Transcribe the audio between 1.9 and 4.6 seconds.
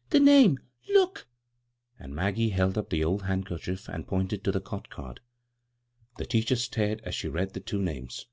And Maggie held up the old handkerchief and pointed to the